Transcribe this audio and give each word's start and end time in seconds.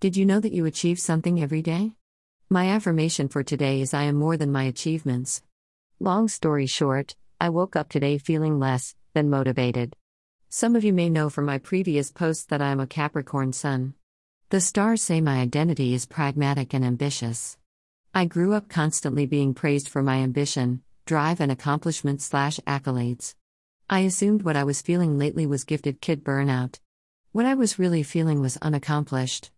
Did 0.00 0.16
you 0.16 0.26
know 0.26 0.38
that 0.38 0.52
you 0.52 0.64
achieve 0.64 1.00
something 1.00 1.42
every 1.42 1.60
day? 1.60 1.90
My 2.48 2.68
affirmation 2.68 3.26
for 3.26 3.42
today 3.42 3.80
is 3.80 3.92
I 3.92 4.04
am 4.04 4.14
more 4.14 4.36
than 4.36 4.52
my 4.52 4.62
achievements. 4.62 5.42
Long 5.98 6.28
story 6.28 6.66
short, 6.66 7.16
I 7.40 7.48
woke 7.48 7.74
up 7.74 7.88
today 7.88 8.16
feeling 8.16 8.60
less 8.60 8.94
than 9.12 9.28
motivated. 9.28 9.96
Some 10.48 10.76
of 10.76 10.84
you 10.84 10.92
may 10.92 11.10
know 11.10 11.28
from 11.28 11.46
my 11.46 11.58
previous 11.58 12.12
posts 12.12 12.44
that 12.44 12.62
I 12.62 12.70
am 12.70 12.78
a 12.78 12.86
Capricorn 12.86 13.52
sun. 13.52 13.94
The 14.50 14.60
stars 14.60 15.02
say 15.02 15.20
my 15.20 15.40
identity 15.40 15.94
is 15.94 16.06
pragmatic 16.06 16.74
and 16.74 16.84
ambitious. 16.84 17.58
I 18.14 18.26
grew 18.26 18.54
up 18.54 18.68
constantly 18.68 19.26
being 19.26 19.52
praised 19.52 19.88
for 19.88 20.00
my 20.00 20.18
ambition, 20.18 20.82
drive, 21.06 21.40
and 21.40 21.50
accomplishment 21.50 22.22
slash 22.22 22.60
accolades. 22.68 23.34
I 23.90 24.00
assumed 24.00 24.42
what 24.42 24.56
I 24.56 24.62
was 24.62 24.80
feeling 24.80 25.18
lately 25.18 25.44
was 25.44 25.64
gifted 25.64 26.00
kid 26.00 26.22
burnout. 26.22 26.78
What 27.32 27.46
I 27.46 27.54
was 27.54 27.80
really 27.80 28.04
feeling 28.04 28.40
was 28.40 28.58
unaccomplished. 28.58 29.50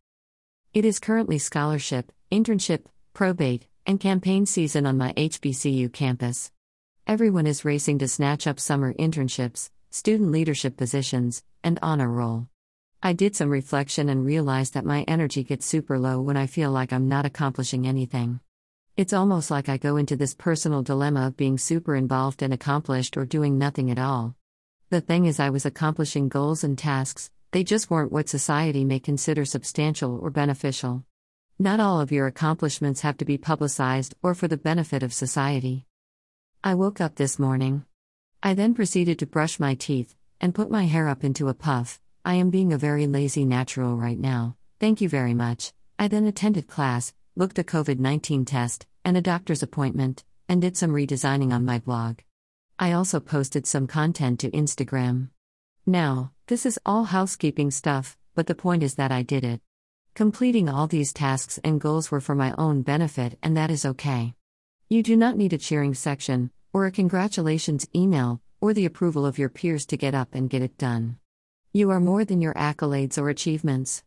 It 0.72 0.84
is 0.84 1.00
currently 1.00 1.38
scholarship, 1.38 2.12
internship, 2.30 2.84
probate, 3.12 3.66
and 3.86 3.98
campaign 3.98 4.46
season 4.46 4.86
on 4.86 4.96
my 4.96 5.12
HBCU 5.14 5.92
campus. 5.92 6.52
Everyone 7.08 7.48
is 7.48 7.64
racing 7.64 7.98
to 7.98 8.06
snatch 8.06 8.46
up 8.46 8.60
summer 8.60 8.94
internships, 8.94 9.70
student 9.90 10.30
leadership 10.30 10.76
positions, 10.76 11.42
and 11.64 11.80
honor 11.82 12.08
roll. 12.08 12.46
I 13.02 13.14
did 13.14 13.34
some 13.34 13.50
reflection 13.50 14.08
and 14.08 14.24
realized 14.24 14.74
that 14.74 14.84
my 14.84 15.02
energy 15.08 15.42
gets 15.42 15.66
super 15.66 15.98
low 15.98 16.20
when 16.20 16.36
I 16.36 16.46
feel 16.46 16.70
like 16.70 16.92
I'm 16.92 17.08
not 17.08 17.26
accomplishing 17.26 17.84
anything. 17.84 18.38
It's 18.96 19.12
almost 19.12 19.50
like 19.50 19.68
I 19.68 19.76
go 19.76 19.96
into 19.96 20.14
this 20.14 20.34
personal 20.34 20.84
dilemma 20.84 21.26
of 21.26 21.36
being 21.36 21.58
super 21.58 21.96
involved 21.96 22.42
and 22.42 22.54
accomplished 22.54 23.16
or 23.16 23.26
doing 23.26 23.58
nothing 23.58 23.90
at 23.90 23.98
all. 23.98 24.36
The 24.90 25.00
thing 25.00 25.26
is, 25.26 25.40
I 25.40 25.50
was 25.50 25.66
accomplishing 25.66 26.28
goals 26.28 26.62
and 26.62 26.78
tasks, 26.78 27.32
they 27.52 27.64
just 27.64 27.90
weren't 27.90 28.12
what 28.12 28.28
society 28.28 28.84
may 28.84 29.00
consider 29.00 29.44
substantial 29.44 30.18
or 30.20 30.30
beneficial. 30.30 31.04
Not 31.58 31.80
all 31.80 32.00
of 32.00 32.12
your 32.12 32.26
accomplishments 32.26 33.00
have 33.00 33.16
to 33.18 33.24
be 33.24 33.38
publicized 33.38 34.14
or 34.22 34.34
for 34.34 34.46
the 34.46 34.56
benefit 34.56 35.02
of 35.02 35.12
society. 35.12 35.84
I 36.62 36.74
woke 36.74 37.00
up 37.00 37.16
this 37.16 37.38
morning. 37.38 37.84
I 38.42 38.54
then 38.54 38.74
proceeded 38.74 39.18
to 39.18 39.26
brush 39.26 39.58
my 39.58 39.74
teeth 39.74 40.14
and 40.40 40.54
put 40.54 40.70
my 40.70 40.84
hair 40.84 41.08
up 41.08 41.24
into 41.24 41.48
a 41.48 41.54
puff. 41.54 42.00
I 42.24 42.34
am 42.34 42.50
being 42.50 42.72
a 42.72 42.78
very 42.78 43.06
lazy 43.06 43.44
natural 43.44 43.96
right 43.96 44.18
now. 44.18 44.56
Thank 44.78 45.00
you 45.00 45.08
very 45.08 45.34
much. 45.34 45.72
I 45.98 46.08
then 46.08 46.26
attended 46.26 46.68
class, 46.68 47.12
booked 47.36 47.58
a 47.58 47.64
COVID 47.64 47.98
19 47.98 48.44
test 48.44 48.86
and 49.04 49.16
a 49.16 49.22
doctor's 49.22 49.62
appointment, 49.62 50.24
and 50.48 50.62
did 50.62 50.76
some 50.76 50.92
redesigning 50.92 51.52
on 51.52 51.64
my 51.64 51.78
blog. 51.78 52.20
I 52.78 52.92
also 52.92 53.20
posted 53.20 53.66
some 53.66 53.86
content 53.86 54.40
to 54.40 54.50
Instagram. 54.50 55.28
Now, 55.84 56.32
this 56.50 56.66
is 56.66 56.80
all 56.84 57.04
housekeeping 57.04 57.70
stuff, 57.70 58.18
but 58.34 58.48
the 58.48 58.56
point 58.56 58.82
is 58.82 58.96
that 58.96 59.12
I 59.12 59.22
did 59.22 59.44
it. 59.44 59.60
Completing 60.14 60.68
all 60.68 60.88
these 60.88 61.12
tasks 61.12 61.60
and 61.62 61.80
goals 61.80 62.10
were 62.10 62.20
for 62.20 62.34
my 62.34 62.52
own 62.58 62.82
benefit, 62.82 63.38
and 63.40 63.56
that 63.56 63.70
is 63.70 63.86
okay. 63.86 64.34
You 64.88 65.04
do 65.04 65.16
not 65.16 65.36
need 65.36 65.52
a 65.52 65.58
cheering 65.58 65.94
section, 65.94 66.50
or 66.72 66.86
a 66.86 66.90
congratulations 66.90 67.86
email, 67.94 68.40
or 68.60 68.74
the 68.74 68.84
approval 68.84 69.24
of 69.24 69.38
your 69.38 69.48
peers 69.48 69.86
to 69.86 69.96
get 69.96 70.12
up 70.12 70.30
and 70.32 70.50
get 70.50 70.60
it 70.60 70.76
done. 70.76 71.18
You 71.72 71.90
are 71.90 72.00
more 72.00 72.24
than 72.24 72.42
your 72.42 72.54
accolades 72.54 73.16
or 73.16 73.28
achievements. 73.28 74.02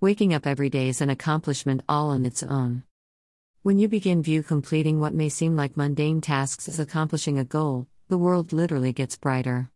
Waking 0.00 0.32
up 0.32 0.46
every 0.46 0.70
day 0.70 0.88
is 0.88 1.02
an 1.02 1.10
accomplishment 1.10 1.82
all 1.90 2.08
on 2.08 2.24
its 2.24 2.42
own. 2.42 2.84
When 3.62 3.78
you 3.78 3.86
begin 3.86 4.22
view 4.22 4.42
completing 4.42 4.98
what 4.98 5.12
may 5.12 5.28
seem 5.28 5.56
like 5.56 5.76
mundane 5.76 6.22
tasks 6.22 6.70
as 6.70 6.80
accomplishing 6.80 7.38
a 7.38 7.44
goal, 7.44 7.86
the 8.08 8.16
world 8.16 8.54
literally 8.54 8.94
gets 8.94 9.18
brighter. 9.18 9.71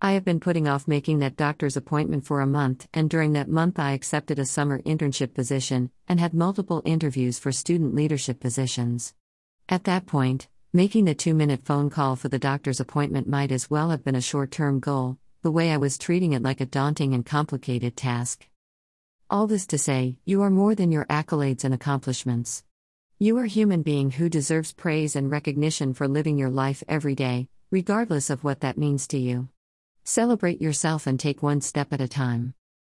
I 0.00 0.12
have 0.12 0.24
been 0.24 0.40
putting 0.40 0.68
off 0.68 0.88
making 0.88 1.18
that 1.20 1.36
doctor's 1.36 1.76
appointment 1.76 2.24
for 2.24 2.40
a 2.40 2.46
month, 2.46 2.88
and 2.94 3.10
during 3.10 3.32
that 3.32 3.48
month, 3.48 3.78
I 3.78 3.92
accepted 3.92 4.38
a 4.38 4.44
summer 4.44 4.80
internship 4.82 5.34
position 5.34 5.90
and 6.06 6.20
had 6.20 6.34
multiple 6.34 6.82
interviews 6.84 7.38
for 7.38 7.52
student 7.52 7.94
leadership 7.94 8.40
positions. 8.40 9.14
At 9.68 9.84
that 9.84 10.06
point, 10.06 10.48
Making 10.74 11.06
the 11.06 11.14
two 11.14 11.32
minute 11.32 11.64
phone 11.64 11.88
call 11.88 12.14
for 12.14 12.28
the 12.28 12.38
doctor's 12.38 12.78
appointment 12.78 13.26
might 13.26 13.50
as 13.50 13.70
well 13.70 13.88
have 13.88 14.04
been 14.04 14.14
a 14.14 14.20
short 14.20 14.50
term 14.50 14.80
goal, 14.80 15.16
the 15.40 15.50
way 15.50 15.72
I 15.72 15.78
was 15.78 15.96
treating 15.96 16.34
it 16.34 16.42
like 16.42 16.60
a 16.60 16.66
daunting 16.66 17.14
and 17.14 17.24
complicated 17.24 17.96
task. 17.96 18.46
All 19.30 19.46
this 19.46 19.66
to 19.68 19.78
say, 19.78 20.18
you 20.26 20.42
are 20.42 20.50
more 20.50 20.74
than 20.74 20.92
your 20.92 21.06
accolades 21.06 21.64
and 21.64 21.72
accomplishments. 21.72 22.64
You 23.18 23.38
are 23.38 23.44
a 23.44 23.48
human 23.48 23.80
being 23.80 24.10
who 24.10 24.28
deserves 24.28 24.74
praise 24.74 25.16
and 25.16 25.30
recognition 25.30 25.94
for 25.94 26.06
living 26.06 26.36
your 26.36 26.50
life 26.50 26.84
every 26.86 27.14
day, 27.14 27.48
regardless 27.70 28.28
of 28.28 28.44
what 28.44 28.60
that 28.60 28.76
means 28.76 29.06
to 29.08 29.18
you. 29.18 29.48
Celebrate 30.10 30.62
yourself 30.62 31.06
and 31.06 31.20
take 31.20 31.42
one 31.42 31.60
step 31.60 31.92
at 31.92 32.00
a 32.00 32.08
time. 32.08 32.54